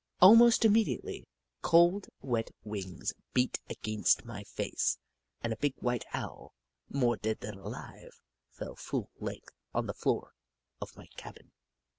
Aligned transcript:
Almost 0.19 0.65
immediately, 0.65 1.27
cold, 1.61 2.07
wet 2.21 2.49
wings 2.63 3.13
beat 3.35 3.59
against 3.69 4.25
my 4.25 4.43
face 4.43 4.97
and 5.43 5.53
a 5.53 5.57
big 5.57 5.75
white 5.75 6.05
Owl, 6.11 6.55
more 6.89 7.17
dead 7.17 7.41
than 7.41 7.59
alive, 7.59 8.19
fell 8.49 8.75
full 8.75 9.11
length 9.19 9.53
on 9.75 9.85
the 9.85 9.93
floor 9.93 10.33
of 10.81 10.97
my 10.97 11.05
cabin. 11.17 11.51